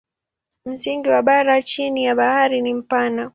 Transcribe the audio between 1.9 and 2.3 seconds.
ya